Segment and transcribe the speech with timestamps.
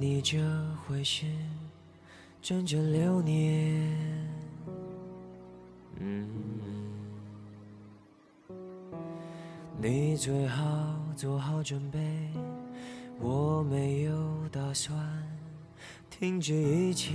[0.00, 0.38] 你这
[0.86, 1.26] 回事，
[2.40, 3.86] 整整六年。
[5.98, 6.26] 嗯，
[9.78, 12.00] 你最好做好准备，
[13.18, 14.98] 我没有打算
[16.08, 17.12] 停止一切。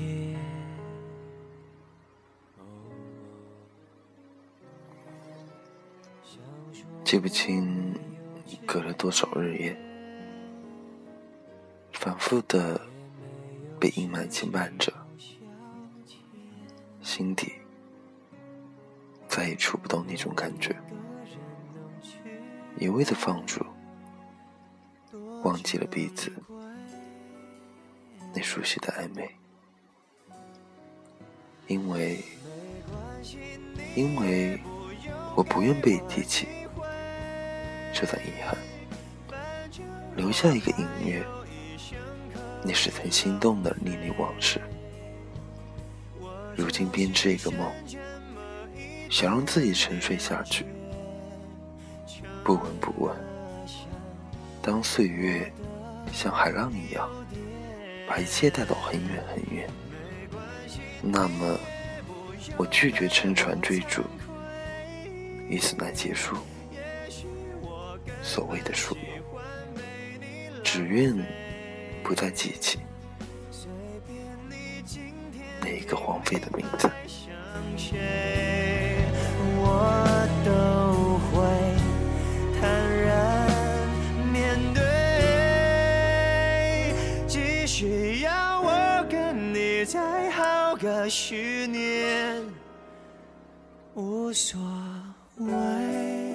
[7.03, 7.95] 记不清
[8.63, 9.77] 隔了多少日夜，
[12.05, 12.79] 反复的
[13.79, 14.93] 被阴霾牵绊着，
[17.01, 17.51] 心底
[19.27, 20.75] 再也触不到那种感觉，
[22.77, 23.65] 一味的放逐，
[25.43, 26.31] 忘记了彼此
[28.35, 29.27] 那熟悉的暧昧，
[31.65, 32.23] 因为，
[33.95, 34.61] 因为
[35.35, 36.47] 我不愿被提起。
[37.91, 38.55] 这段遗憾，
[40.15, 41.25] 留下一个隐约，
[42.65, 44.59] 你是曾心动的历历往事。
[46.55, 47.71] 如今编织一个梦，
[49.07, 50.65] 想让自己沉睡下去，
[52.43, 53.15] 不闻不问。
[54.63, 55.53] 当岁月
[56.11, 57.07] 像海浪一样，
[58.07, 59.69] 把一切带到很远很远，
[61.03, 61.55] 那么
[62.57, 64.01] 我拒绝乘船追逐，
[65.47, 66.35] 以此来结束。
[68.23, 69.21] 所谓的属于，
[70.63, 71.15] 只愿
[72.05, 72.77] 不再记起
[75.59, 76.87] 那一个荒废的名字。
[79.57, 81.41] 我都会
[82.59, 82.61] 坦
[83.01, 83.49] 然
[84.31, 84.83] 面对，
[87.27, 92.39] 只需要我跟你再好个十年，
[93.95, 94.61] 无所
[95.37, 96.34] 谓。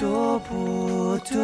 [0.00, 1.36] 多不对。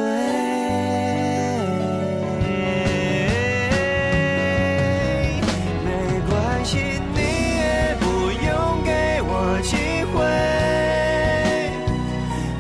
[5.85, 5.89] 没
[6.29, 6.79] 关系
[7.15, 7.19] 你
[7.59, 9.77] 也不用给我机
[10.13, 10.15] 会。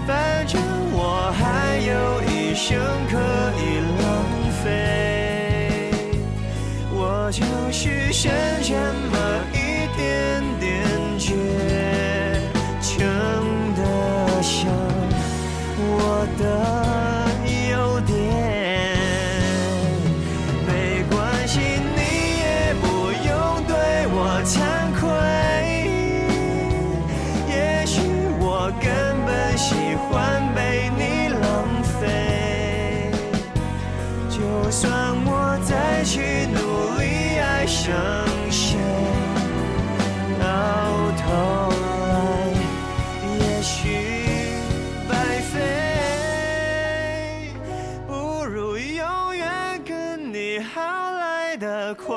[0.07, 0.61] 反正
[0.93, 1.93] 我还有
[2.23, 2.79] 一生
[3.11, 3.19] 可
[3.59, 3.63] 以
[4.01, 4.03] 浪
[4.63, 4.65] 费。
[6.93, 7.43] 我就
[7.73, 8.31] 是剩
[30.11, 33.11] 欢被你浪费，
[34.29, 34.91] 就算
[35.25, 37.39] 我再去努力。
[37.43, 37.91] 爱上
[38.51, 38.77] 谁，
[40.39, 40.45] 到
[41.23, 41.27] 头
[42.09, 42.11] 来
[43.39, 43.79] 也许
[45.09, 45.13] 白
[45.53, 45.55] 费，
[48.07, 50.81] 不如永远跟你好
[51.13, 52.15] 来的快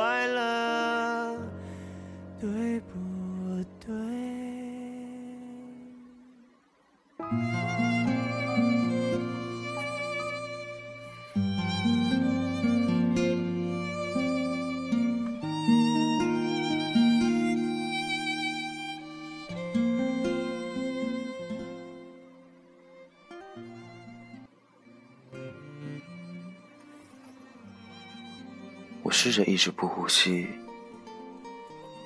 [29.14, 30.48] 试着一直不呼吸，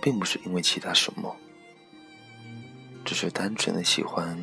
[0.01, 1.35] 并不是因为其他什么，
[3.05, 4.37] 只是单纯的喜欢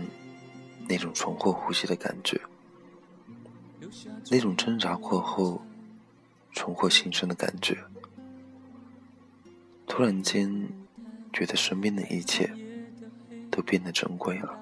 [0.89, 2.41] 那种重获呼吸的感觉，
[4.31, 5.63] 那种挣扎过后
[6.53, 7.77] 重获新生的感觉。
[9.87, 10.67] 突然间，
[11.33, 12.51] 觉得身边的一切
[13.51, 14.59] 都变得珍贵了。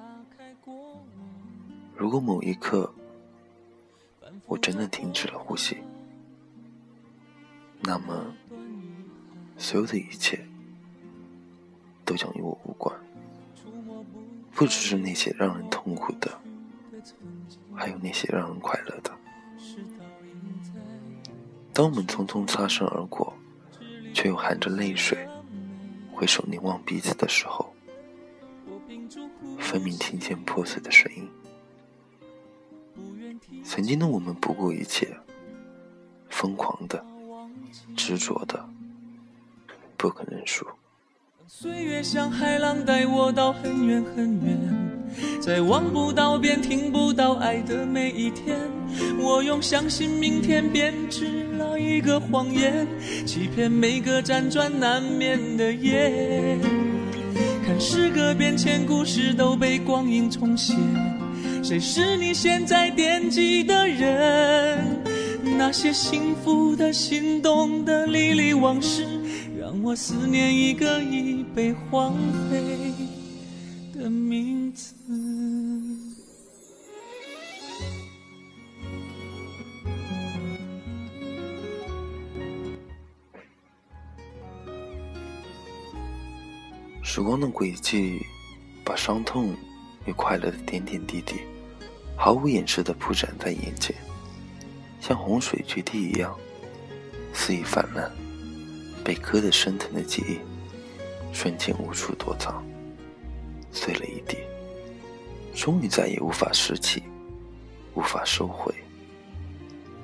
[1.97, 2.93] 如果某一刻
[4.47, 5.79] 我真的停止了呼吸，
[7.83, 8.35] 那么，
[9.57, 10.39] 所有的一切
[12.05, 12.95] 都将与我无关。
[14.55, 16.31] 不只是那些让人痛苦的，
[17.75, 19.11] 还有那些让人快乐的。
[21.73, 23.35] 当我们匆匆擦身而过，
[24.15, 25.27] 却又含着泪水
[26.13, 27.73] 回首凝望彼此的时候，
[29.59, 31.29] 分明听见破碎的声音。
[33.65, 35.17] 曾经的我们不顾一切，
[36.29, 37.03] 疯狂的、
[37.97, 38.65] 执着的，
[39.97, 40.67] 不肯认输。
[41.47, 44.59] 岁月像海浪带我到很远很远，
[45.41, 48.59] 在望不到边、听不到爱的每一天，
[49.21, 52.87] 我用相信明天编织了一个谎言，
[53.27, 56.59] 欺骗每个辗转难眠的夜。
[57.67, 60.75] 看时隔变迁，故事都被光阴重写。
[61.63, 65.01] 谁是你现在惦记的人？
[65.57, 69.07] 那些幸福的、心动的、历历往事，
[69.59, 72.15] 让我思念一个已被荒
[72.51, 72.93] 废
[73.95, 74.93] 的名字。
[87.03, 88.19] 时光的轨迹，
[88.85, 89.55] 把伤痛
[90.07, 91.37] 与快乐的点点滴滴。
[92.17, 93.95] 毫无掩饰地铺展在眼前，
[95.01, 96.37] 像洪水决堤一样
[97.33, 98.11] 肆意泛滥。
[99.05, 100.39] 被割得生疼的记忆，
[101.35, 102.65] 瞬间无处躲藏，
[103.73, 104.39] 碎了一地，
[105.53, 107.03] 终于再也无法拾起，
[107.95, 108.73] 无法收回。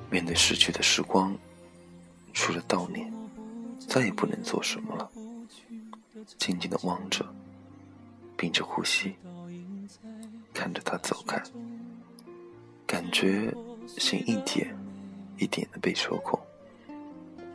[0.09, 1.33] 面对逝去的时光，
[2.33, 3.09] 除了悼念，
[3.87, 5.09] 再也不能做什么了。
[6.37, 7.25] 静静地望着，
[8.35, 9.15] 屏着呼吸，
[10.53, 11.41] 看着他走开。
[12.89, 13.53] 感觉
[13.99, 14.75] 心一点
[15.37, 16.39] 一点的被抽空，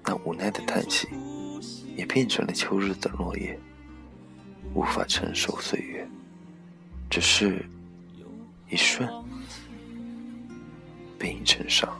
[0.04, 1.08] 那无奈的叹息
[1.96, 3.58] 也变成了秋日的落叶，
[4.74, 6.06] 无法承受岁月，
[7.10, 7.66] 只是
[8.70, 9.08] 一瞬，
[11.18, 11.92] 便已成伤。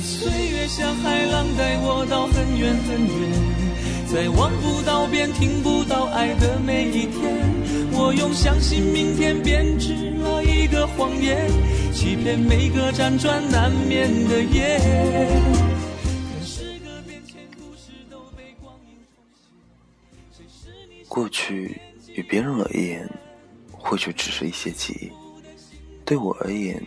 [0.00, 3.68] 岁月像海浪带我到很远很远。
[4.06, 7.57] 在望不到边、听不到爱的每一天，
[8.08, 11.46] 我用相信明天编织了一个谎言，
[11.92, 14.80] 欺骗每个辗转难眠的夜。
[21.06, 21.78] 过去
[22.14, 23.06] 与别人而言，
[23.70, 25.12] 或许只是一些记忆；
[26.06, 26.82] 对我而言，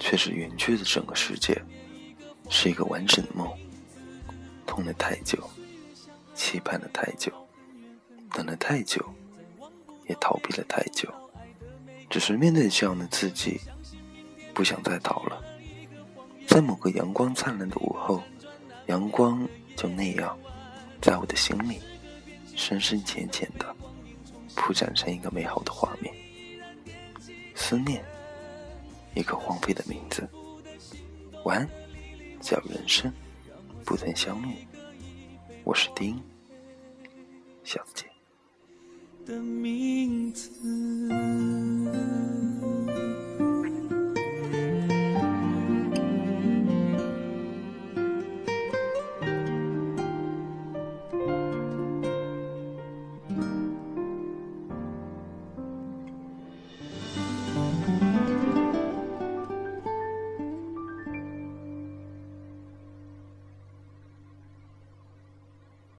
[0.00, 1.56] 却是远去的整个世界，
[2.50, 3.48] 是一个完整的梦，
[4.66, 5.38] 痛了太久。
[6.34, 7.30] 期盼了太久，
[8.32, 9.00] 等了太久，
[10.06, 11.12] 也逃避了太久，
[12.08, 13.60] 只是面对这样的自己，
[14.52, 15.42] 不想再逃了。
[16.46, 18.22] 在某个阳光灿烂的午后，
[18.86, 20.38] 阳光就那样，
[21.00, 21.80] 在我的心里，
[22.54, 23.74] 深深浅浅的
[24.54, 26.14] 铺展成一个美好的画面。
[27.54, 28.04] 思念，
[29.14, 30.28] 一个荒废的名字。
[31.44, 31.68] 晚安，
[32.40, 33.12] 叫人生
[33.84, 34.66] 不曾相遇。
[35.64, 36.22] 我是丁，
[37.64, 38.13] 下次见。
[39.24, 40.50] 的名字。